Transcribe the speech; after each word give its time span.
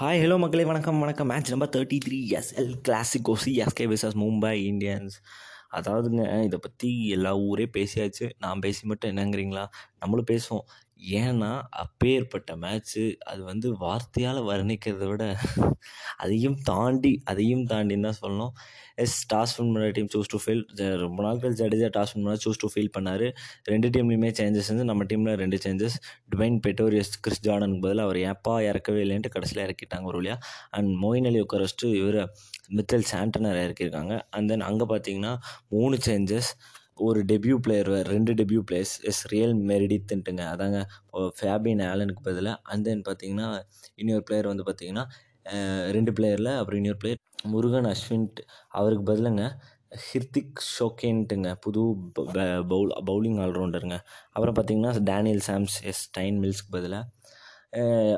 Hi 0.00 0.20
hello 0.24 0.38
மக்களே 0.38 0.64
வணக்கம் 0.64 0.98
வணக்கம். 0.98 1.26
Match 1.26 1.48
number 1.48 1.68
thirty 1.68 1.98
three 2.08 2.18
El 2.30 2.74
Clasico 2.88 3.34
CSK 3.44 3.80
versus 3.80 4.16
Mumbai 4.16 4.54
Indians 4.70 5.16
அதாவதுங்க 5.72 6.44
இதை 6.44 6.58
பற்றி 6.62 7.08
எல்லா 7.08 7.36
ஊரே 7.36 7.68
பேசியாச்சு. 7.72 8.30
நான் 8.38 8.58
பேசி 8.58 8.86
மட்டும் 8.86 9.16
என்னங்கிறீங்களா? 9.16 9.66
நம்மளும் 9.98 10.24
பேசுவோம். 10.30 10.64
ஏன்னா 11.20 11.50
அப்பேற்பட்ட 11.82 12.52
மேட்ச்சு 12.62 13.02
அது 13.30 13.40
வந்து 13.50 13.68
வார்த்தையால் 13.82 14.40
வர்ணிக்கிறத 14.48 15.06
விட 15.10 15.24
அதையும் 16.24 16.56
தாண்டி 16.68 17.12
அதையும் 17.30 17.64
தாண்டின்னு 17.72 18.06
தான் 18.08 18.18
சொல்லணும். 18.22 18.52
எஸ் 19.04 19.18
டாஸ் 19.32 19.54
வின் 19.56 19.70
பண்ண 19.74 19.88
டீம் 19.96 20.10
சூஸ் 20.14 20.30
டு 20.32 20.38
ஃபீல் 20.44 20.62
ரொம்ப 21.02 21.18
நாள் 21.26 21.40
கழிச்சு 21.42 21.60
ஜடேஜா 21.62 21.88
டாஸ் 21.96 22.12
வின் 22.14 22.24
பண்ணால் 22.24 22.42
சூஸ் 22.44 22.60
டு 22.62 22.68
ஃபீல் 22.72 22.90
பண்ணார். 22.96 23.26
ரெண்டு 23.72 23.88
டீம்லேயுமே 23.94 24.30
சேஞ்சஸ் 24.40 24.70
வந்து 24.72 24.86
நம்ம 24.90 25.04
டீமில் 25.12 25.38
ரெண்டு 25.42 25.58
சேஞ்சஸ் 25.64 25.96
டுவைன் 26.34 26.58
பெட்டோரியஸ் 26.66 27.12
கிறிஸ் 27.26 27.44
ஜார்டனுக்கு 27.46 27.84
பதில் 27.86 28.04
அவர் 28.06 28.18
ஏப்பா 28.32 28.54
இறக்கவே 28.70 29.02
இல்லைன்ட்டு 29.06 29.32
கடைசியில் 29.36 29.64
இறக்கிட்டாங்க 29.66 30.10
ஒரு 30.12 30.20
வழியாக 30.20 30.40
அண்ட் 30.78 30.90
மோயின் 31.04 31.28
அலி 31.30 31.40
உட்கார 31.46 31.68
வச்சுட்டு 31.68 31.90
இவர் 32.00 32.20
மித்தல் 32.78 33.08
சாண்டனர் 33.12 33.60
இறக்கியிருக்காங்க. 33.66 34.14
அண்ட் 34.36 34.50
தென் 34.52 34.66
அங்கே 34.70 34.88
பார்த்தீங்கன்னா 34.94 35.34
மூணு 35.76 35.98
சேஞ்சஸ் 36.08 36.50
ஒரு 37.06 37.20
டெபியூ 37.30 37.56
பிளேயர் 37.64 37.90
ரெண்டு 38.14 38.32
டெபியூ 38.40 38.60
பிளேயர்ஸ் 38.68 38.94
எஸ் 39.10 39.22
ரியல் 39.32 39.54
மெரிடித்துன்ட்டுங்க 39.70 40.44
அதாங்க 40.52 40.78
ஃபேபின் 41.38 41.82
ஆலனுக்கு 41.90 42.22
பதிலாக 42.28 42.56
அண்ட் 42.72 42.86
தென் 42.88 43.02
பார்த்தீங்கன்னா 43.08 43.48
இன்னொரு 44.02 44.24
பிளேயர் 44.28 44.50
வந்து 44.52 44.66
பார்த்தீங்கன்னா 44.68 45.04
ரெண்டு 45.96 46.12
பிளேயரில் 46.16 46.52
அப்புறம் 46.58 46.80
இன்னொரு 46.80 47.00
பிளேயர் 47.02 47.20
முருகன் 47.52 47.88
அஸ்வின்ட் 47.94 48.40
அவருக்கு 48.78 49.04
பதிலுங்க 49.12 49.44
ஹிர்திக் 50.06 50.62
ஷோகேன்ட்டுங்க 50.76 51.50
புது 51.64 51.82
பவுல் 52.72 52.90
பவுலிங் 53.10 53.38
ஆல்ரவுண்டருங்க. 53.44 53.98
அப்புறம் 54.34 54.56
பார்த்தீங்கன்னா 54.56 54.92
டேனியல் 55.10 55.44
சாம்ஸ் 55.48 55.76
எஸ் 55.90 56.02
டைன் 56.16 56.38
மில்ஸ்க்கு 56.42 56.74
பதிலாக 56.76 57.04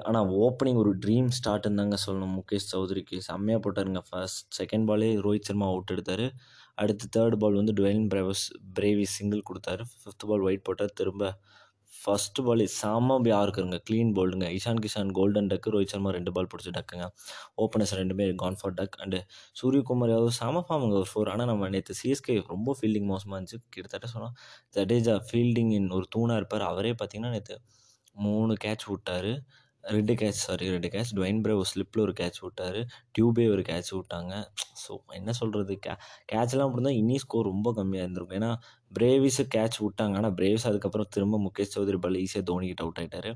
ஆனால் 0.08 0.28
ஓப்பனிங் 0.46 0.80
ஒரு 0.82 0.90
ட்ரீம் 1.04 1.28
ஸ்டார்ட்னு 1.38 1.78
தாங்க 1.80 1.96
சொல்லணும் 2.04 2.34
முகேஷ் 2.38 2.68
சௌத்ரிக்கு. 2.72 3.16
செம்மையாக 3.28 3.60
போட்டாருங்க 3.64 4.00
ஃபர்ஸ்ட் 4.08 4.44
செகண்ட் 4.58 4.86
பாலே 4.90 5.08
ரோஹித் 5.26 5.48
சர்மா 5.48 5.68
அவுட் 5.72 5.92
எடுத்தார். 5.94 6.26
அடுத்து 6.74 7.06
தேர்ட் 7.16 7.36
பால் 7.36 7.58
வந்து 7.60 7.72
டுவெயின் 7.80 8.06
பிரேவஸ் 8.14 8.44
பிரேவி 8.80 9.06
சிங்கிள் 9.16 9.46
கொடுத்தாரு. 9.50 9.84
ஃபிஃப்த் 10.00 10.28
பால் 10.30 10.44
ஒயிட் 10.48 10.66
போட்டார். 10.68 10.96
திரும்ப 11.00 11.32
ஃபஸ்ட்டு 11.94 12.42
பால் 12.46 12.60
யார் 12.64 13.30
யாருக்குங்க 13.32 13.78
க்ளீன் 13.88 14.12
போல்டுங்க 14.16 14.46
இஷான் 14.58 14.80
கிஷான் 14.84 15.10
கோல்டன் 15.18 15.48
டக்கு 15.52 15.72
ரோஹித் 15.74 15.92
சர்மா 15.94 16.10
ரெண்டு 16.16 16.32
பால் 16.36 16.48
பிடிச்சி 16.52 16.70
டக்குங்க 16.76 17.06
ஓப்பனர்ஸ் 17.62 17.94
ரெண்டுமே 18.00 18.26
gone 18.42 18.58
for 18.60 18.74
duck 18.74 18.96
and 19.04 19.18
Suryakumar 19.60 20.12
Yadav 20.12 20.36
செம 20.38 20.62
ஃபார்முங்க 20.68 20.96
ஒரு 21.00 21.08
ஃபோர் 21.12 21.30
ஆனால் 21.32 21.46
நம்ம 21.46 21.68
நேற்று 21.68 21.94
சிஎஸ்கே 22.02 22.36
ரொம்ப 22.46 22.76
ஃபீல்டிங் 22.80 23.08
மோசமாக 23.12 23.36
இருந்துச்சு. 23.40 23.58
கிட்டத்தட்ட 23.68 24.06
சொன்னால் 24.14 24.34
ஜடேஜா 24.76 25.16
ஃபீல்டிங் 25.28 25.72
இன் 25.78 25.90
ஒரு 25.90 26.06
தூணாக 26.16 26.36
இருப்பார். 26.36 26.62
அவரே 26.62 26.92
பார்த்தீங்கன்னா 26.92 27.34
நேற்று 27.36 27.60
மூணு 28.16 28.54
கேட்ச் 28.64 28.86
விட்டார். 28.86 29.32
ரெண்டு 29.84 30.14
கேட்ச் 30.20 30.40
சாரி 30.46 30.66
ரெண்டு 30.68 30.88
கேட்ச் 30.94 31.12
டுவைன் 31.16 31.40
பிரேவ் 31.44 31.62
ஸ்லிப்பில் 31.70 32.02
ஒரு 32.04 32.12
கேட்ச் 32.20 32.38
விட்டார். 32.44 32.78
டியூபே 33.14 33.46
ஒரு 33.54 33.62
கேட்ச் 33.70 33.90
விட்டாங்க. 33.96 34.32
ஸோ 34.82 34.92
என்ன 35.18 35.32
சொல்கிறது 35.40 35.74
கே 35.86 35.92
கேட்ச்லாம் 36.32 36.68
அப்படி 36.68 36.84
தான் 36.88 36.98
இன்னி 37.02 37.16
ஸ்கோர் 37.24 37.50
ரொம்ப 37.52 37.68
கம்மியாக 37.78 38.06
இருந்திருக்கும். 38.06 38.38
ஏன்னா 38.40 38.50
பிரேவிஸு 38.92 39.44
கேட்ச் 39.56 39.78
விட்டாங்க. 39.86 40.16
ஆனால் 40.20 40.34
பிரேவிஸ் 40.40 40.68
அதுக்கப்புறம் 40.70 41.10
திரும்ப 41.16 41.38
முகேஷ் 41.46 41.74
சௌத்ரி 41.76 42.00
பால் 42.06 42.18
ஈஸியாக 42.24 42.46
தோனிக்கிட்ட 42.52 42.84
அவுட் 42.86 43.00
ஆகிட்டார் 43.02 43.30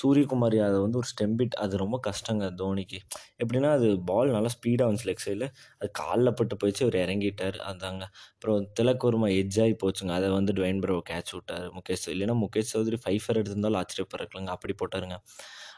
சூரியகுமார் 0.00 0.54
யாதவ் 0.56 0.82
வந்து 0.84 0.98
ஒரு 1.00 1.08
ஸ்டெம்பிட் 1.12 1.54
அது 1.62 1.74
ரொம்ப 1.82 1.96
கஷ்டங்க 2.06 2.44
தோனிக்கு. 2.60 2.98
எப்படின்னா 3.42 3.70
அது 3.78 3.88
பால் 4.10 4.34
நல்லா 4.36 4.50
ஸ்பீடாக 4.56 4.86
வந்துச்சு 4.88 5.08
லெக் 5.10 5.24
சைடில் 5.24 5.46
அது 5.80 5.88
காலில் 6.00 6.36
பட்டு 6.38 6.54
போயிடுச்சு. 6.60 6.84
அவர் 6.86 6.98
இறங்கிட்டார். 7.04 7.58
அதாங்க. 7.70 8.04
அப்புறம் 8.34 8.60
திலக்குருமா 8.80 9.28
எஜ்ஜாகி 9.40 9.74
போச்சுங்க. 9.82 10.12
அதை 10.20 10.28
வந்து 10.36 10.54
டுவைன் 10.58 10.82
பிரோ 10.84 10.98
கேட்ச் 11.10 11.32
விட்டார் 11.36 11.66
முகேஷ். 11.78 12.06
இல்லைன்னா 12.14 12.36
முகேஷ் 12.44 12.72
சௌத்ரி 12.74 12.98
ஃபைஃபர் 13.04 13.40
எடுத்திருந்தாலும் 13.42 13.80
ஆச்சரியப்படுறக்கலங்க 13.82 14.52
அப்படி 14.56 14.74
போட்டாருங்க. 14.82 15.18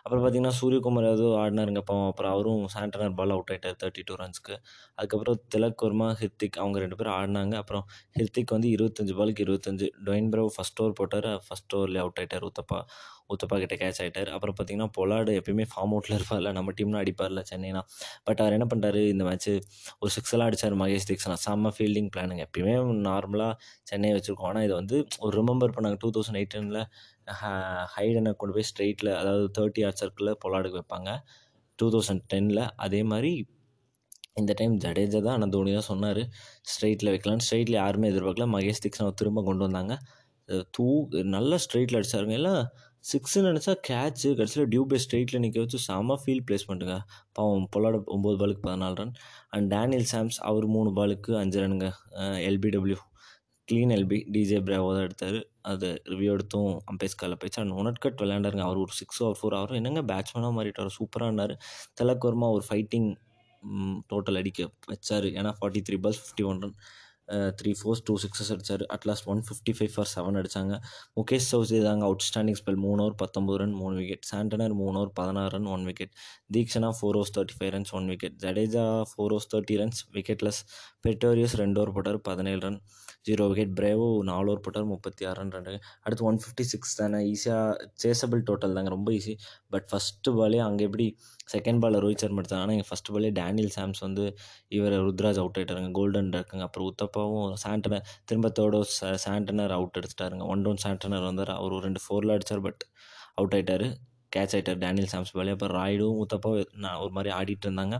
அப்புறம் 0.02 0.22
பார்த்தீங்கன்னா 0.24 0.54
சூரியகுமார் 0.60 1.08
ஏதோ 1.12 1.26
ஆடினாருங்க 1.42 1.80
அப்போ 1.82 1.96
அப்புறம் 2.06 2.32
அவரும் 2.32 2.62
சாண்டனர் 2.74 3.14
பால் 3.14 3.34
அவுட் 3.36 3.50
ஆகிட்டார் 3.52 3.78
தேர்ட்டி 3.82 4.02
டூ 4.04 4.14
ரன்ஸ்க்கு 4.14 4.54
அதுக்கப்புறம் 4.98 5.38
திலக் 5.54 5.84
வர்மா 5.86 6.08
ஹிர்திக் 6.20 6.58
அவங்க 6.62 6.78
ரெண்டு 6.78 6.96
பேரும் 6.96 7.16
ஆடினாங்க. 7.18 7.54
அப்புறம் 7.54 7.84
ஹிர்திக் 8.18 8.54
வந்து 8.56 8.68
இருபத்தஞ்சு 8.68 9.14
பாலுக்கு 9.20 9.44
இருபத்தஞ்சு. 9.46 9.88
டொயின் 10.04 10.30
பிரவ் 10.34 10.50
ஃபஸ்ட் 10.56 10.80
ஓவர் 10.82 10.98
போட்டார். 11.00 11.30
ஃபஸ்ட் 11.46 11.74
ஓவர்லேயே 11.78 12.02
அவுட் 12.04 12.20
ஆகிட்டார் 12.20 12.46
உத்தப்பா 12.50 12.80
உத்தப்பா 13.34 13.56
கிட்ட 13.62 13.74
கேட்ச் 13.82 14.00
ஆகிட்டார் 14.04 14.30
அப்புறம் 14.36 14.56
பார்த்தீங்கன்னா 14.58 14.88
பொலாடு 14.98 15.32
எப்பயுமே 15.40 15.66
ஃபார்ம் 15.72 15.92
அவுட்டில் 15.96 16.16
இருப்பார்ல. 16.18 16.52
நம்ம 16.58 16.74
டீம்னு 16.78 17.00
அடிப்பார்ல 17.02 17.42
சென்னைனா. 17.50 17.82
பட் 18.28 18.40
அவர் 18.44 18.56
என்ன 18.58 18.66
பண்ணிட்டாரு 18.72 19.02
இந்த 19.14 19.24
மேட்ச்சு 19.28 19.54
ஒரு 20.00 20.10
சிக்ஸெல்லாம் 20.16 20.48
அடித்தார் 20.50 20.76
மகேஷ் 20.82 21.08
தீக்ஷனா. 21.10 21.36
செம்ம 21.46 21.72
ஃபீல்டிங் 21.76 22.10
பிளானுங்க 22.16 22.44
எப்பயுமே 22.48 22.74
நார்மலாக 23.08 23.52
சென்னை 23.90 24.10
வச்சுருக்கோம். 24.16 24.50
ஆனால் 24.52 24.66
இதை 24.68 24.76
வந்து 24.82 24.98
ஒரு 25.24 25.32
ரிமெம்பர் 25.40 25.74
பண்ணாங்க. 25.76 25.98
டூ 26.04 26.10
தௌசண்ட் 26.16 26.40
எயிட்டீனில் 26.42 26.82
ஹைடனை 27.94 28.32
கொண்டு 28.40 28.54
போய் 28.56 28.68
ஸ்ட்ரெயிட்டில் 28.72 29.12
அதாவது 29.20 29.46
தேர்ட்டி 29.58 29.82
ஆர்ட் 29.88 30.00
சர்க்கிளில் 30.02 30.38
பொலாடுக்கு 30.44 30.78
வைப்பாங்க. 30.80 31.10
டூ 31.78 31.88
தௌசண்ட் 31.94 32.24
டெனில் 32.32 32.62
அதே 32.86 33.02
மாதிரி 33.12 33.32
இந்த 34.40 34.52
டைம் 34.58 34.74
ஜடேஜா 34.82 35.18
தான் 35.24 35.34
ஆனால் 35.36 35.52
தோனி 35.54 35.70
தான் 35.76 35.88
சொன்னார். 35.92 36.20
ஸ்ட்ரெயிட்டில் 36.70 37.10
வைக்கலான்னு 37.12 37.44
ஸ்ட்ரெயிட்டில் 37.46 37.78
யாருமே 37.82 38.08
எதிர்பார்க்கல. 38.12 38.46
மகேஷ் 38.54 38.82
தீக்ஷனை 38.84 39.12
திரும்ப 39.20 39.42
கொண்டு 39.48 39.62
வந்தாங்க. 39.66 39.94
தூ 40.76 40.84
நல்ல 41.34 41.58
ஸ்ட்ரெயிட்டில் 41.64 41.98
அடித்தாருங்க 41.98 42.36
எல்லாம் 42.40 42.60
சிக்ஸுன்னு 43.04 43.50
நினச்சா 43.50 43.74
கேட்ச்சு 43.88 44.28
கடைசியில் 44.38 44.70
டியூபே 44.72 44.98
ஸ்ட்ரெயிட்டில் 45.04 45.42
நிற்க 45.44 45.58
வச்சு 45.64 45.78
செம 45.88 46.16
ப்ளேஸ் 46.48 46.66
பண்ணுங்க 46.70 46.96
பாவம் 47.36 47.68
பொல்லாட 47.74 47.98
ஒம்பது 48.16 48.36
பாலுக்கு 48.42 48.64
பதினாலு 48.66 48.98
ரன் 49.00 49.14
அண்ட் 49.56 49.68
டேனியல் 49.74 50.08
சாம்ஸ் 50.12 50.38
அவர் 50.50 50.66
மூணு 50.74 50.90
பாலுக்கு 50.98 51.32
அஞ்சு 51.42 51.60
ரனுங்க 51.62 51.88
LBW 52.48 52.98
clean 53.68 53.92
LB 53.96 54.18
DJ 54.34 54.58
Bravo 54.66 54.88
தான் 54.94 55.04
எடுத்தார். 55.08 55.36
அது 55.70 55.88
ரிவ்யூ 56.12 56.30
எடுத்தும் 56.36 56.70
அம்பேஸ்காரில் 56.90 57.38
போயிடுச்சு. 57.40 57.60
அண்ட் 57.62 57.74
ஒனட்கட் 57.80 58.22
விளையாண்டாருங்க. 58.22 58.64
அவர் 58.68 58.80
ஒரு 58.84 58.92
சிக்ஸ் 59.00 59.20
ஓவர் 59.24 59.38
ஃபோர் 59.40 59.56
அவரும் 59.58 59.78
என்னங்க 59.80 60.02
பேட்ஸ்மேனாக 60.10 60.54
மாறிட்டார். 60.58 60.90
சூப்பராக 60.98 61.28
இருந்தார் 61.30 61.54
திலக் 62.00 62.26
வர்மா 62.28 62.48
ஒரு 62.56 62.64
ஃபைட்டிங் 62.68 63.08
டோட்டல் 64.12 64.40
அடிக்க 64.40 64.60
வச்சார். 64.92 65.28
ஏன்னா 65.38 65.52
forty 65.58 65.82
three 65.88 65.98
balls 66.04 66.20
fifty 66.22 66.44
one 66.50 66.60
run 66.64 66.76
three 67.58 67.70
fours 67.78 68.02
two 68.06 68.14
sixes 68.18 68.50
அடித்தார் 68.54 68.84
at last 68.88 69.26
one 69.28 69.40
fifty 69.46 69.72
five 69.76 69.92
for 69.94 70.08
seven 70.12 70.38
அடித்தாங்க 70.40 70.74
முகேஷ் 71.14 71.48
சௌசி 71.50 71.80
தாங்க 71.80 72.04
அவுட்ஸ்டாண்டிங் 72.04 72.58
ஸ்பெல் 72.60 72.80
மூணு 72.80 73.00
ஓவர் 73.02 73.16
பத்தொம்பது 73.22 73.58
ரன் 73.58 73.74
மூணு 73.74 73.94
விக்கெட் 73.96 74.26
சாண்டனர் 74.30 74.74
மூணு 74.74 74.96
ஓவர் 74.98 75.12
பதினாறு 75.14 75.52
run 75.54 75.68
one 75.68 75.84
wicket 75.84 76.12
Theekshana 76.54 76.90
four 76.98 77.18
overs 77.18 77.34
thirty 77.36 77.56
five 77.58 77.72
runs 77.72 77.92
one 77.94 78.08
wicket 78.08 78.36
Jadeja 78.44 78.86
four 79.10 79.32
overs 79.32 79.50
thirty 79.54 79.76
runs 79.76 80.00
wicketless 80.14 80.60
Pretorius 81.04 81.54
ரெண்டு 81.62 81.78
over 81.80 81.94
போட்டார் 81.96 82.18
பதினேழு 82.28 82.60
ரன் 82.64 82.78
ஜீரோ 83.28 83.44
விக்கெட் 83.50 83.72
பிரேவோ 83.78 84.06
நாலு 84.28 84.48
ஓவர் 84.50 84.62
போட்டார் 84.64 84.86
முப்பத்தி 84.92 85.22
ஆறு 85.28 85.38
ரன் 85.40 85.52
ரெண்டு. 85.56 85.72
அடுத்து 86.04 86.24
ஒன் 86.28 86.38
ஃபிஃப்டி 86.42 86.64
சிக்ஸ் 86.72 86.94
தானே 87.00 87.18
ஈஸியாக 87.32 87.86
சேசபிள் 88.02 88.42
டோட்டல் 88.48 88.76
தாங்க 88.76 88.90
ரொம்ப 88.96 89.10
ஈஸி 89.18 89.34
பட் 89.74 89.86
ஃபஸ்ட்டு 89.90 90.34
பாலே 90.38 90.60
அங்கே 90.66 90.84
எப்படி 90.88 91.06
செகண்ட் 91.54 91.80
பாலில் 91.84 92.02
ரோஹித் 92.04 92.24
சர்மா 92.24 92.42
எடுத்தாங்க. 92.42 92.64
ஆனால் 92.64 92.76
எங்கள் 92.76 92.90
ஃபஸ்ட் 92.90 93.10
பாலே 93.14 93.30
டேனியல் 93.40 93.72
சாம்ஸ் 93.76 94.02
வந்து 94.06 94.24
இவர் 94.78 94.96
ருத்ராஜ் 95.08 95.40
அவுட் 95.42 95.58
ஆகிட்டாருங்க 95.60 95.92
கோல்டன் 96.00 96.30
இருக்குங்க. 96.38 96.66
அப்புறம் 96.68 96.88
உத்தப்பாவும் 96.92 97.56
சாண்டனர் 97.64 98.04
திரும்ப 98.30 98.50
தேர்டோ 98.60 98.82
சாண்டனர் 99.26 99.74
அவுட் 99.78 99.98
எடுத்துட்டாருங்க 100.00 100.46
ஒன் 100.54 100.64
டவுன் 100.66 100.82
சாண்டனர் 100.86 101.26
வந்தார் 101.30 101.52
அவர் 101.58 101.76
ஒரு 101.78 101.84
ரெண்டு 101.88 102.02
ஃபோரில் 102.06 102.34
அடித்தார் 102.36 102.64
பட் 102.68 102.84
அவுட் 103.40 103.56
ஆகிட்டார் 103.58 103.86
கேட்ச் 104.32 104.54
ஆகிட்டார் 104.54 104.80
டேனியல் 104.82 105.10
சாம்ஸ் 105.12 105.32
பாலே 105.36 105.50
அப்புறம் 105.50 105.76
ராய்டும் 105.76 106.18
உத்தப்பா 106.22 106.50
நான் 106.76 106.98
ஒரு 106.98 107.12
மாதிரி 107.12 107.30
ஆடிட்டு 107.36 107.66
இருந்தாங்க. 107.68 107.96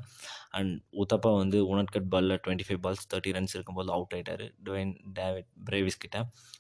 அண்ட் 0.51 0.73
உத்தப்பா 1.03 1.31
வந்து 1.37 1.59
உனட்கட் 1.73 2.09
பாலில் 2.09 2.37
twenty 2.45 2.67
five 2.69 2.81
balls 2.85 3.07
thirty 3.13 3.35
runs 3.37 3.55
இருக்கும்போது 3.55 3.91
அவுட் 3.93 4.15
ஆகிட்டார் 4.17 4.45
டுவைன் 4.65 4.93
டேவிட் 5.13 5.49
பிரேவிஸ் 5.65 5.99
கிட்ட 5.99 6.19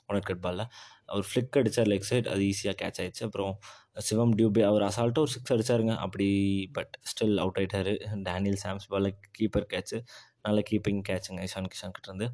உனட்கட் 0.09 0.42
பாலில் 0.42 0.64
அவர் 1.06 1.26
ஃப்ளிக் 1.30 1.59
அடித்தார் 1.60 1.88
லெக் 1.88 2.09
சைட் 2.10 2.28
அது 2.28 2.42
ஈஸியாக 2.50 2.76
கேட்ச் 2.82 3.00
ஆகிடுச்சு 3.03 3.25
அப்புறம் 3.28 3.54
சிவம் 4.00 4.34
டியூபே 4.38 4.62
அவர் 4.62 4.82
அசால்ட்டாக 4.82 5.25
ஒரு 5.26 5.32
சிக்ஸ் 5.32 5.54
அடித்தாருங்க 5.54 5.94
அப்படி 5.98 6.28
பட் 6.72 6.92
ஸ்டில் 7.12 7.38
அவுட் 7.38 7.59
ஆகிட்டார் 7.60 7.91
டேனியல் 8.28 8.60
சாம்ஸ் 8.64 8.88
பாலில் 8.88 9.16
கீப்பர் 9.38 9.70
கேட்ச்சு 9.75 9.98
நல்ல 10.42 10.59
கீப்பிங் 10.70 11.03
கேட்சுங்க 11.09 11.41
இஷான் 11.48 11.70
கிஷான் 11.72 11.97
கிட்டேருந்து 11.97 12.26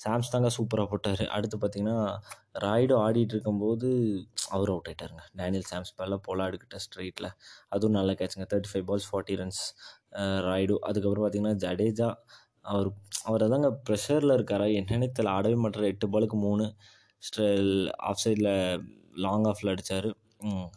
சாம்ஸ் 0.00 0.32
தாங்க 0.34 0.48
சூப்பராக 0.56 0.86
போட்டார். 0.92 1.22
அடுத்து 1.36 1.56
பார்த்தீங்கன்னா 1.62 1.98
ராய்டு 2.64 2.94
ஆடிட்டு 3.04 3.34
இருக்கும்போது 3.36 3.88
அவர் 4.54 4.70
அவுட் 4.74 4.88
ஆகிட்டாருங்க 4.90 5.22
டேனியல் 5.40 5.68
சாம்ஸ் 5.70 5.92
பாலில் 5.98 6.24
போலாடுக்கிட்ட 6.26 6.78
ஸ்ட்ரெயிட்டில் 6.86 7.30
அதுவும் 7.74 7.96
நல்ல 7.98 8.12
கேட்சுங்க 8.20 8.46
thirty 8.52 8.70
five 8.72 8.86
balls 8.90 9.08
forty 9.10 9.36
runs 9.42 9.62
Rayudu. 10.48 10.76
அதுக்கப்புறம் 10.88 11.24
பார்த்தீங்கன்னா 11.24 11.56
ஜடேஜா 11.64 12.08
அவர் 12.72 12.88
அவர் 13.28 13.42
தாங்க 13.54 13.68
ப்ரெஷரில் 13.88 14.36
இருக்காரா? 14.36 14.66
என்னென்னு 14.80 15.08
தெரியல. 15.16 15.34
ஆடவே 15.38 15.56
மாட்டார். 15.64 15.90
எட்டு 15.92 16.06
பாலுக்கு 16.14 16.38
மூணு. 16.46 16.64
ஸ்ட்ரெல் 17.22 17.72
ஆஃப் 18.08 18.22
சைடில் 18.24 18.52
லாங் 19.24 19.46
ஆஃபில் 19.50 19.72
அடித்தார் 19.72 20.08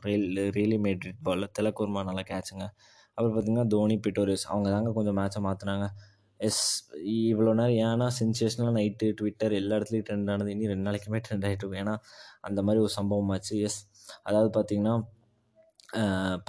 ரியல் 0.05 0.27
ரியலி 0.57 0.77
மேட்ரிட் 0.85 1.19
பாலில் 1.27 1.53
திலக்குர்மா 1.57 2.01
நல்லா 2.09 2.23
கேட்சுங்க 2.31 2.65
அப்புறம் 3.17 3.33
பார்த்திங்கன்னா 3.33 3.65
தோனி 3.73 3.95
பிட்டோரியஸ். 4.05 4.45
அவங்க 4.51 4.67
தாங்க 4.75 4.91
கொஞ்சம் 4.97 5.17
மேட்சை 5.19 5.39
மாற்றினாங்க 5.47 5.87
எஸ் 6.47 6.63
இவ்வளோ 7.31 7.53
நேரம் 7.59 7.79
ஏன்னா 7.85 8.07
சென்சேஷனல் 8.19 8.75
நைட்டு 8.79 9.07
ட்விட்டர் 9.19 9.53
எல்லா 9.61 9.77
இடத்துலையும் 9.77 10.07
ட்ரெண்ட் 10.09 10.31
ஆனது. 10.33 10.51
இனி 10.55 10.71
ரெண்டு 10.73 10.87
நாளைக்குமே 10.89 11.19
ட்ரெண்ட் 11.27 11.45
ஆகிட்டு 11.47 11.63
இருக்கும் 11.63 11.81
ஏன்னா 11.83 11.95
அந்த 12.47 12.59
மாதிரி 12.67 12.83
ஒரு 12.85 12.93
சம்பவம் 12.99 13.31
ஆச்சு. 13.35 13.55
எஸ் 13.69 13.79
அதாவது 14.27 14.51
பார்த்திங்கன்னா 14.57 14.95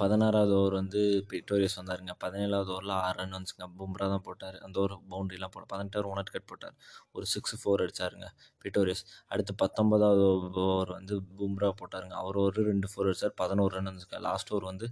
பதினாறாவது 0.01 0.53
ஓவர் 0.57 0.75
வந்து 0.79 1.01
பிட்டோரியஸ் 1.29 1.77
வந்தாருங்க. 1.79 2.11
பதினேழாவது 2.23 2.69
ஓவரில் 2.73 2.93
ஆறு 3.05 3.17
ரன் 3.19 3.33
வந்துச்சுங்க. 3.35 3.67
பும்ரா 3.79 4.07
தான் 4.13 4.23
போட்டார். 4.27 4.57
அந்த 4.65 4.75
ஓவர் 4.81 4.93
பவுண்ட்ரிலாம் 5.13 5.53
போட 5.55 5.63
பதினெட்டு 5.71 5.97
ஓவர் 5.99 6.09
ஒன் 6.11 6.31
கட் 6.35 6.49
போட்டார். 6.51 6.75
ஒரு 7.15 7.25
சிக்ஸ் 7.33 7.55
ஃபோர் 7.61 7.83
அடித்தாருங்க 7.85 8.27
பிட்டோரியஸ் 8.63 9.03
அடுத்து 9.33 9.55
பத்தொன்பதாவது 9.63 10.25
ஓவர் 10.65 10.91
வந்து 10.97 11.15
பும்ரா 11.39 11.71
போட்டாருங்க. 11.81 12.15
அவர் 12.23 12.39
ஒரு 12.45 12.63
ரெண்டு 12.71 12.89
ஃபோர் 12.91 13.09
அடித்தார் 13.11 13.35
பதினோரு 13.43 13.73
ரன் 13.77 13.89
வந்துச்சுங்க. 13.91 14.21
லாஸ்ட் 14.29 14.51
ஓவர் 14.53 14.69
வந்து 14.71 14.89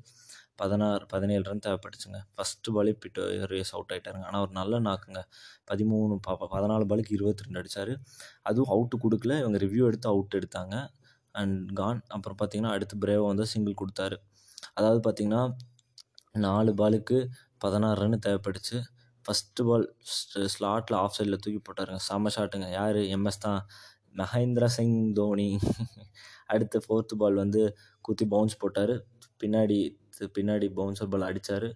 பதினாறு 0.62 1.04
பதினேழு 1.14 1.44
ரன் 1.50 1.64
தேவைப்பட்டுச்சுங்க. 1.66 2.20
ஃபஸ்ட்டு 2.36 2.74
பாலே 2.76 2.94
பிட்டு 3.04 3.24
ரேஸ் 3.52 3.72
அவுட் 3.76 3.92
ஆகிட்டாருங்க 3.96 4.26
ஆனால் 4.30 4.44
ஒரு 4.46 4.54
நல்ல 4.60 4.80
நாக்குங்க 4.88 5.22
பதிமூணு 5.70 6.16
ப 6.28 6.38
பதினாலு 6.56 6.86
பாலுக்கு 6.92 7.16
இருபத்தி 7.18 7.46
ரெண்டு 7.48 7.62
அடித்தார் 7.62 7.94
அதுவும் 8.50 8.72
அவுட்டு 8.76 8.98
கொடுக்கல. 9.04 9.36
இவங்க 9.44 9.60
ரிவ்யூ 9.66 9.84
எடுத்து 9.90 10.10
அவுட் 10.14 10.38
எடுத்தாங்க. 10.40 10.76
அண்ட் 11.42 11.58
கான் 11.80 12.02
அப்புறம் 12.16 12.38
பார்த்திங்கன்னா 12.40 12.74
அடுத்து 12.78 12.96
பிரேவோ 13.06 13.26
வந்து 13.32 13.46
சிங்கிள் 13.54 13.80
கொடுத்தாரு. 13.82 14.18
அதாவது 14.78 15.02
பார்த்திங்கன்னா 15.08 15.44
நாலு 16.46 16.72
பாலுக்கு 16.82 17.18
பதினாறு 17.64 18.00
ரன் 18.04 18.24
தேவைப்பட்டுச்சு. 18.28 18.78
ஃபஸ்ட்டு 19.26 19.64
பால் 19.70 19.86
ஸ்லாட்டில் 20.54 20.98
ஆஃப் 21.04 21.16
சைடில் 21.18 21.42
தூக்கி 21.44 21.62
போட்டாருங்க. 21.68 22.02
செம்ம 22.10 22.32
ஷாட்டுங்க 22.36 22.68
யார்? 22.80 23.00
எம்எஸ் 23.16 23.44
தான். 23.46 23.62
மகேந்திர 24.20 24.66
சிங் 24.76 24.98
தோனி. 25.20 25.50
அடுத்து 26.54 26.78
ஃபோர்த்து 26.86 27.16
பால் 27.22 27.42
வந்து 27.44 27.62
குத்தி 28.08 28.26
பவுன்ஸ் 28.34 28.60
போட்டார். 28.62 28.94
பின்னாடி 29.42 29.78
பின்னாடி 30.38 30.68
பவுன்சர் 30.80 31.12
பால் 31.14 31.28
அடித்தார் 31.30 31.68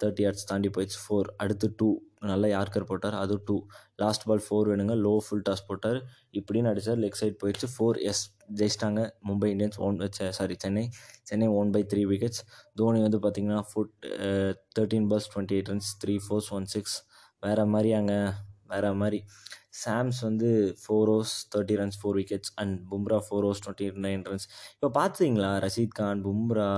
தேர்ட்டி 0.00 0.22
யார்ட்ஸ் 0.24 0.46
தாண்டி 0.50 0.68
போயிடுச்சு. 0.74 0.98
ஃபோர் 1.04 1.28
அடுத்து 1.42 1.66
டூ 1.80 1.88
நல்ல 2.30 2.44
யார்க்கர் 2.54 2.86
போட்டார். 2.90 3.16
அது 3.22 3.34
டூ 3.48 3.56
லாஸ்ட் 4.02 4.24
பால் 4.28 4.42
ஃபோர் 4.46 4.68
வேணுங்க. 4.70 4.94
லோ 5.04 5.12
ஃபுல் 5.24 5.44
டாஸ் 5.48 5.64
போட்டார். 5.68 5.98
இப்படின்னு 6.38 6.70
அடித்தார் 6.70 7.00
லெக் 7.04 7.18
சைட் 7.20 7.38
போயிடுச்சு. 7.42 7.68
ஃபோர் 7.74 7.98
எஸ் 8.10 8.22
ஜெயிச்சிட்டாங்க. 8.58 9.00
Mumbai 9.28 9.48
Indians 9.54 9.78
won 9.86 9.98
sorry 10.38 10.56
Chennai. 10.64 10.84
Chennai 11.30 11.48
won 11.60 11.72
by 11.74 11.82
three 11.92 12.04
wickets 12.12 12.42
Dhoni 12.80 13.00
வந்து 13.06 13.20
பார்த்திங்கன்னா 13.24 13.60
food 13.70 13.92
thirteen 14.78 15.08
balls 15.12 15.30
twenty 15.34 15.56
eight 15.56 15.70
runs 15.72 15.90
three 16.04 16.16
fours 16.26 16.50
one 16.58 16.68
six 16.74 16.96
வேறு 17.44 17.66
மாதிரி 17.74 17.92
அங்கே 18.00 18.18
வேறு 18.72 18.90
மாதிரி. 19.02 19.18
சாம்ஸ் 19.82 20.20
வந்து 20.28 20.48
four 20.80 21.10
overs 21.14 21.34
thirty 21.52 21.74
runs 21.80 21.98
four 22.00 22.16
wickets 22.20 22.52
and 22.62 22.74
Bumrah 22.90 23.18
four 23.26 23.44
overs 23.48 23.62
twenty 23.64 23.86
nine 24.06 24.24
runs 24.30 24.46
இப்போ 24.74 24.88
பார்த்துங்களா 24.98 25.50
ரஷீத் 25.66 25.96
கான் 26.00 26.22
பும்ரா 26.26 26.68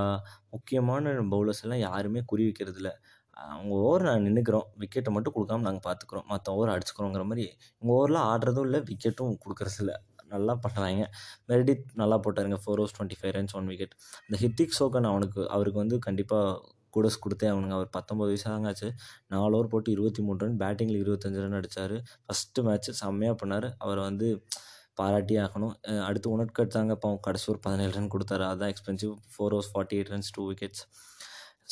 முக்கியமான 0.51 1.15
பவுலர்ஸ் 1.35 1.63
எல்லாம் 1.65 1.83
யாருமே 1.89 2.23
குறி 2.33 2.45
வைக்கிறதில்ல 2.49 2.91
அவங்க 3.37 3.73
ஓவர் 3.83 4.03
நாங்கள் 4.03 4.27
நின்றுக்கிறோம் 4.27 4.67
விக்கெட்டை 4.81 5.11
மட்டும் 5.17 5.35
கொடுக்காம 5.37 5.67
நாங்கள் 5.69 5.87
பார்த்துக்குறோம் 5.89 6.27
மற்ற 6.27 6.55
ஓவர் 6.55 6.73
அடிச்சுக்கிறோங்கிற 6.75 7.25
மாதிரி 7.31 7.45
உங்கள் 7.83 7.95
ஓவரில் 7.97 8.21
ஆடுறதும் 8.31 8.67
இல்லை 8.69 8.81
விக்கெட்டும் 8.91 9.39
கொடுக்குறதில்ல 9.45 9.93
நல்லா 10.35 10.55
பண்ணுறாங்க 10.65 11.03
மெரிடித் 11.51 11.87
நல்லா 11.95 12.17
போட்டாருங்க. 12.25 12.59
Four 12.63 12.81
overs 12.81 12.95
twenty 12.97 13.19
five 13.21 13.35
runs 13.37 13.55
one 13.59 13.67
wicket 13.67 13.95
இந்த 14.27 14.37
ஹித்திக் 14.43 14.77
சோகன் 14.79 15.09
அவனுக்கு 15.11 15.41
அவருக்கு 15.49 15.79
வந்து 15.79 15.99
கண்டிப்பாக 15.99 16.53
கூடஸ் 16.95 17.23
கொடுத்தே 17.25 17.47
அவனுங்க 17.53 17.75
அவர் 17.79 17.91
பத்தொம்பது 17.97 18.31
வயசு 18.33 18.49
ஆச்சு 18.71 18.89
நாலு 19.35 19.55
ஓவர் 19.59 19.71
போட்டு 19.75 19.91
இருபத்தி 19.97 20.23
மூணு 20.27 20.41
ரன் 20.45 20.59
பேட்டிங்கில் 20.63 21.01
இருபத்தஞ்சு 21.05 21.43
ரன் 21.45 21.59
அடித்தார் 21.61 21.97
ஃபஸ்ட்டு 22.25 22.65
மேட்ச்சு 22.69 22.93
செம்மையாக 23.03 23.37
பண்ணார். 23.43 23.69
அவரை 23.85 24.03
வந்து 24.11 24.29
பாராட்டி 25.01 25.35
ஆகணும். 25.45 25.75
அடுத்து 26.09 26.29
உனட்கட் 26.35 26.75
தாங்க 26.77 26.95
இப்போ 26.99 27.11
கடைசி 27.27 27.47
ஒரு 27.53 27.61
பதினேழு 27.67 27.93
ரன் 27.99 28.13
கொடுத்தாரு. 28.15 28.45
அதுதான் 28.51 28.73
expensive 28.75 29.13
four 29.35 29.55
overs 29.57 29.71
forty 29.73 29.97
eight 29.99 30.13
runs 30.15 30.33
two 30.37 30.45
wickets 30.51 30.85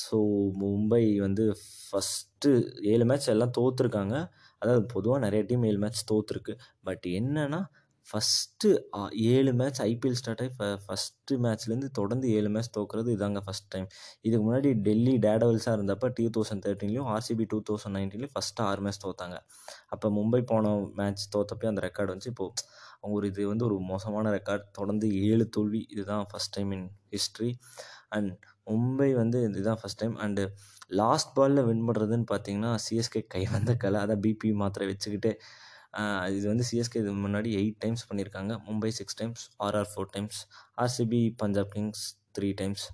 so 0.03 0.19
Mumbai 0.61 1.05
வந்து 1.27 1.45
ஃபஸ்ட்டு 1.85 2.51
ஏழு 2.93 3.05
மேட்ச் 3.11 3.29
எல்லாம் 3.35 3.55
தோற்றுருக்காங்க 3.59 4.15
அதாவது 4.63 4.83
பொதுவாக 4.95 5.21
நிறைய 5.25 5.43
டீம் 5.51 5.65
ஏழு 5.71 5.79
மேட்ச் 5.85 6.01
தோற்றுருக்கு 6.11 6.55
பட் 6.89 7.07
என்னென்னா 7.19 7.61
ஃபஸ்ட்டு 8.09 8.69
ஏழு 9.33 9.51
மேட்ச் 9.53 9.81
ஐபிஎல் 9.83 10.17
ஸ்டார்ட் 10.21 10.41
ஆகி 10.45 10.53
ஃப 10.57 10.69
ஃபஸ்ட்டு 10.85 11.37
மேட்ச்லேருந்து 11.45 11.89
தொடர்ந்து 11.93 12.27
ஏழு 12.37 12.49
மேட்ச் 12.49 12.71
தோக்குறது 12.77 13.11
இதாங்க 13.17 13.41
ஃபஸ்ட் 13.47 13.69
டைம் 13.69 13.87
இதுக்கு 14.23 14.43
முன்னாடி 14.47 14.71
டெல்லி 14.87 15.15
டேடவல்ஸாக 15.27 15.75
இருந்தப்போ 15.79 16.09
டூ 16.17 16.27
தௌசண்ட் 16.37 16.65
தேர்ட்டீன்லையும் 16.67 17.09
ஆர்சிபி 17.15 17.47
டூ 17.53 17.59
தௌசண்ட் 17.69 17.97
நைன்டீன்லையும் 17.99 18.35
ஃபஸ்ட்டு 18.35 18.65
ஆறு 18.69 18.83
மேட்ச் 18.83 19.03
தோத்தாங்க. 19.05 19.37
அப்போ 19.89 20.09
மும்பை 20.11 20.43
போன 20.53 20.73
மேட்ச் 21.01 21.25
தோத்தப்போ 21.37 21.71
அந்த 21.73 21.83
ரெக்கார்டு 21.87 22.13
வந்துச்சு 22.13 22.33
இப்போது 22.35 22.65
அவங்க 23.01 23.15
ஒரு 23.19 23.29
இது 23.33 23.43
வந்து 23.49 23.67
ஒரு 23.69 23.77
மோசமான 23.93 24.31
ரெக்கார்ட் 24.31 24.67
தொடர்ந்து 24.73 25.09
ஏழு 25.29 25.45
தோல்வி 25.49 25.83
இதுதான் 25.95 26.27
first 26.33 26.55
time 26.57 26.73
in 26.73 26.87
history 27.15 27.51
and 28.09 28.31
Mumbai 28.67 29.11
வந்து 29.15 29.39
இதுதான் 29.51 29.81
ஃபஸ்ட் 29.81 30.01
டைம் 30.01 30.17
அண்டு 30.25 30.43
லாஸ்ட் 30.93 31.33
பாலில் 31.37 31.67
வின் 31.67 31.87
பண்ணுறதுன்னு 31.89 32.27
பார்த்தீங்கன்னா 32.31 32.71
சிஎஸ்கே 32.85 33.21
கை 33.29 33.43
வந்த 33.53 33.73
கலை 33.77 33.99
அதான் 34.01 34.23
பிபி 34.25 34.49
மாத்திரை 34.63 34.87
வச்சுக்கிட்டு 34.89 35.31
இது 36.37 36.47
வந்து 36.49 36.65
சிஎஸ்கே 36.71 36.99
இது 37.03 37.13
முன்னாடி 37.27 37.51
எயிட் 37.61 37.79
டைம்ஸ் 37.79 38.07
பண்ணியிருக்காங்க 38.09 38.53
Mumbai 38.69 38.91
six 38.99 39.19
times 39.21 39.43
RR 39.67 39.91
four 39.93 40.11
times 40.17 40.39
RCB 40.85 41.23
Punjab 41.43 41.73
Kings 41.77 42.05
three 42.39 42.51
times 42.61 42.85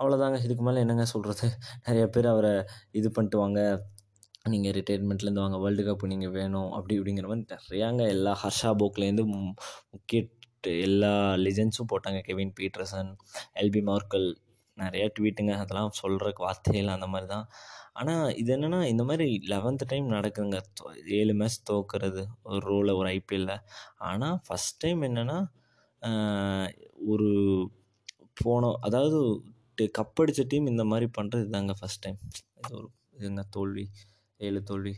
அவ்வளோதாங்க 0.00 0.38
இதுக்கு 0.44 0.64
மேலே 0.64 0.78
என்னங்க 0.84 1.04
சொல்கிறது 1.12 1.46
நிறைய 1.86 2.04
பேர் 2.14 2.26
அவரை 2.26 2.52
இது 2.92 3.08
பண்ணிட்டு 3.10 3.38
வாங்க. 3.42 3.60
நீங்கள் 4.52 4.74
ரிட்டையர்மெண்ட்லேருந்து 4.78 5.44
வாங்க. 5.44 5.58
வேர்ல்டு 5.64 5.84
கப் 5.86 6.04
நீங்கள் 6.12 6.34
வேணும். 6.38 6.70
அப்படி 6.72 6.94
இப்படிங்கிற 6.98 7.28
மாதிரி 7.30 7.46
நிறையாங்க. 7.54 8.02
எல்லா 8.14 8.32
ஹர்ஷா 8.42 8.70
போக்லேருந்து 8.82 9.24
முக்கிய 9.94 10.20
எல்லா 10.86 11.12
லெஜெண்ட்ஸும் 11.44 11.90
போட்டாங்க. 11.92 12.20
கெவின் 12.28 12.52
பீட்டர்சன் 12.58 13.10
எல்பி 13.62 13.82
மார்க்கல் 13.90 14.28
நிறைய 14.76 15.04
ட்வீட்டுங்க 15.16 15.52
அதெல்லாம் 15.62 15.92
சொல்கிறக்கு 16.00 16.40
வார்த்தைகள் 16.46 16.94
அந்த 16.96 17.08
மாதிரி 17.12 17.28
தான். 17.34 17.46
ஆனால் 18.00 18.32
இது 18.40 18.50
என்னென்னா 18.56 18.80
இந்த 18.92 19.02
மாதிரி 19.10 19.26
லெவன்த்து 19.52 19.90
டைம் 19.92 20.08
நடக்குதுங்க. 20.16 20.58
ஏழு 21.18 21.34
மேட்ச் 21.40 21.58
தோக்குறது 21.70 22.22
ஒரு 22.50 22.60
ரோவில் 22.70 22.96
ஒரு 23.00 23.08
ஐபிஎல்லில் 23.18 23.62
ஆனால் 24.10 24.36
ஃபஸ்ட் 24.46 24.78
டைம் 24.84 25.02
என்னென்னா 25.08 25.38
ஒரு 27.12 27.30
போன 28.42 28.72
அதாவது 28.88 29.18
கப் 29.98 30.20
அடித்த 30.22 30.42
டீம் 30.52 30.66
இந்த 30.72 30.84
மாதிரி 30.90 31.06
பண்ணுறது 31.18 31.46
தாங்க 31.54 31.72
ஃபஸ்ட் 31.80 32.02
டைம் 32.04 32.18
இது 32.60 32.72
ஒரு 32.78 32.88
இதுங்க 33.18 33.42
தோல்வி? 33.56 33.84
ஏழு 34.40 34.60
தோல்வி. 34.70 34.94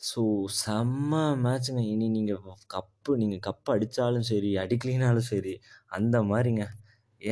ஸோ 0.00 0.20
செம்ம 0.62 1.12
மேட்ச்சுங்க 1.44 1.82
இனி 1.92 2.06
நீங்கள் 2.16 2.40
கப்பு 2.74 3.12
நீங்கள் 3.22 3.44
கப்பு 3.48 3.68
அடித்தாலும் 3.74 4.26
சரி 4.30 4.50
அடிக்கலினாலும் 4.64 5.28
சரி 5.32 5.54
அந்த 5.98 6.16
மாதிரிங்க. 6.30 6.64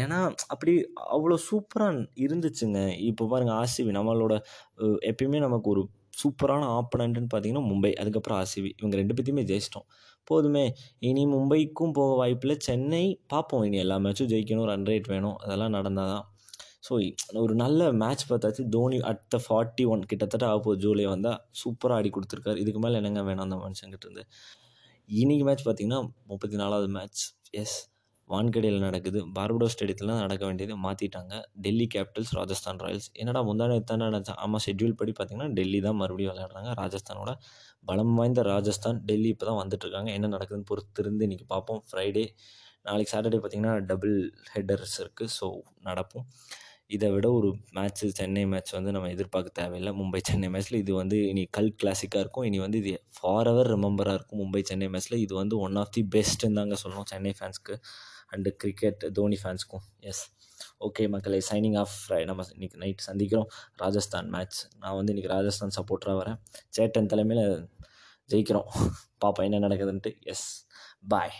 ஏன்னா 0.00 0.18
அப்படி 0.52 0.72
அவ்வளோ 1.14 1.36
சூப்பராக 1.48 2.02
இருந்துச்சுங்க. 2.24 2.80
இப்போ 3.08 3.24
பாருங்கள் 3.32 3.56
ஆர்சிபி 3.62 3.92
நம்மளோட 3.98 4.34
எப்பயுமே 5.10 5.38
நமக்கு 5.46 5.68
ஒரு 5.74 5.82
சூப்பரான 6.20 6.62
ஆப்பனண்ட்டுன்னு 6.78 7.30
பார்த்தீங்கன்னா 7.32 7.64
மும்பை. 7.70 7.92
அதுக்கப்புறம் 8.02 8.38
ஆர்சிபி 8.42 8.70
இவங்க 8.80 8.96
ரெண்டு 9.00 9.14
பேர்த்தையுமே 9.16 9.44
ஜெயிச்சிட்டோம். 9.50 9.86
போதுமே 10.30 10.64
இனி 11.08 11.22
மும்பைக்கும் 11.34 11.94
போக 11.98 12.10
வாய்ப்பில்லை. 12.20 12.56
சென்னை 12.68 13.04
பார்ப்போம். 13.32 13.64
இனி 13.68 13.78
எல்லா 13.84 13.96
மேட்சும் 14.06 14.30
ஜெயிக்கணும் 14.32 14.68
ரன் 14.72 14.86
ரேட் 14.90 15.08
வேணும். 15.14 15.36
அதெல்லாம் 15.44 15.74
நடந்தால் 15.78 16.12
தான். 16.14 16.26
ஸோ 16.86 16.92
ஒரு 17.44 17.54
நல்ல 17.62 17.90
மேட்ச் 18.02 18.24
பார்த்தாச்சு. 18.30 18.62
தோனி 18.74 18.98
அட் 19.10 19.36
ஃபார்ட்டி 19.46 19.84
ஒன் 19.92 20.02
கிட்டத்தட்ட 20.10 20.46
ஆப்போ 20.54 20.72
ஜூலை 20.84 21.06
வந்தால் 21.14 21.38
சூப்பராக 21.62 21.98
ஆடி 22.00 22.10
கொடுத்துருக்காரு. 22.16 22.58
இதுக்கு 22.64 22.82
மேலே 22.84 22.98
என்னங்க 23.00 23.22
வேணும் 23.30 23.46
அந்த 23.46 23.58
மனுஷங்கிட்ட 23.64 24.06
இருந்து 24.08 24.24
இன்றைக்கி 25.08 25.44
மேட்ச் 25.48 25.66
பார்த்திங்கன்னா 25.68 26.00
முப்பத்தி 26.32 26.56
நாலாவது 26.62 26.88
மேட்ச் 26.96 27.22
எஸ் 27.62 27.78
வான்கடையில் 28.32 28.84
நடக்குது. 28.86 29.18
பார்படோ 29.36 29.66
ஸ்டேடியத்தில் 29.74 30.10
தான் 30.12 30.22
நடக்க 30.24 30.42
வேண்டியது 30.48 30.74
மாற்றிட்டாங்க 30.84 31.34
டெல்லி 31.64 31.86
கேபிட்டல்ஸ் 31.94 32.32
ராஜஸ்தான் 32.38 32.80
ராயல்ஸ். 32.84 33.08
என்னடா 33.22 33.40
முந்தானே 33.48 33.76
தானே 33.90 34.08
நினச்சேன் 34.10 34.38
ஆமாம் 34.44 34.62
ஷெட்யூல் 34.66 34.96
படி 35.00 35.14
பார்த்திங்கன்னா 35.18 35.50
டெல்லி 35.58 35.80
தான் 35.86 35.98
மறுபடியும் 36.02 36.32
விளையாடுறாங்க. 36.32 36.70
ராஜஸ்தானோட 36.82 37.32
பலம் 37.90 38.14
வாய்ந்த 38.20 38.42
ராஜஸ்தான் 38.52 38.98
டெல்லி 39.10 39.30
இப்போ 39.34 39.46
தான் 39.50 39.60
வந்துட்டுருக்காங்க. 39.62 40.10
என்ன 40.18 40.30
நடக்குதுன்னு 40.36 40.68
பொறுத்திருந்து 40.72 41.26
இன்றைக்கி 41.28 41.48
பார்ப்போம். 41.54 41.82
ஃப்ரைடே 41.90 42.24
நாளைக்கு 42.88 43.12
சாட்டர்டே 43.14 43.40
பார்த்திங்கன்னா 43.42 43.74
டபுள் 43.92 44.16
ஹெட்டர்ஸ் 44.54 44.96
இருக்குது 45.04 45.32
ஸோ 45.38 45.46
நடப்போம். 45.88 46.26
இதை 46.96 47.08
விட 47.14 47.26
ஒரு 47.32 47.48
மேட்ச்சு 47.74 48.06
சென்னை 48.18 48.42
மேட்ச் 48.52 48.72
வந்து 48.76 48.90
நம்ம 48.94 49.08
எதிர்பார்க்க 49.08 49.50
தேவையில்லை. 49.58 49.92
மும்பை 50.00 50.20
சென்னை 50.28 50.48
மேட்ச்சில் 50.54 50.80
இது 50.82 50.92
வந்து 50.94 51.18
இனி 51.28 51.42
கல் 51.56 51.74
கிளாசிக்காக 51.82 52.22
இருக்கும். 52.24 52.46
இனி 52.48 52.58
வந்து 52.58 52.78
இது 52.82 52.92
ஃபார் 53.18 53.50
ரிமெம்பராக 53.72 54.16
இருக்கும். 54.18 54.40
மும்பை 54.42 54.62
சென்னை 54.62 54.88
மேட்ச்சில் 54.94 55.22
இது 55.26 55.34
வந்து 55.34 55.58
ஒன் 55.58 55.78
ஆஃப் 55.82 55.92
தி 55.96 56.02
பெஸ்ட்டுன்னு 56.14 56.58
தாங்க 56.60 56.76
சொல்லணும் 56.84 57.08
சென்னை 57.12 57.32
ஃபேன்ஸ்க்கு 57.38 57.76
அண்டு 58.32 58.50
கிரிக்கெட் 58.62 59.04
தோனி 59.12 59.38
ஃபேன்ஸ்க்கும் 59.42 59.84
எஸ் 60.10 60.22
ஓகே 60.86 61.04
மக்களை 61.08 61.38
சைனிங் 61.50 61.78
ஆஃப் 61.78 61.96
நம்ம 62.30 62.44
இன்றைக்கி 62.56 62.78
நைட் 62.82 63.06
சந்திக்கிறோம். 63.06 63.48
ராஜஸ்தான் 63.76 64.28
மேட்ச் 64.28 64.58
நான் 64.80 64.96
வந்து 64.98 65.14
இன்றைக்கி 65.14 65.30
ராஜஸ்தான் 65.36 65.76
சப்போர்ட்டராக 65.78 66.18
வரேன். 66.22 66.38
சேட்டன் 66.76 67.10
தலைமையில் 67.12 67.68
ஜெயிக்கிறோம். 68.30 68.70
பார்ப்போம் 69.18 69.46
என்ன 69.48 69.60
நடக்குதுன்ட்டு? 69.66 70.12
Yes 70.32 70.46
bye 71.08 71.36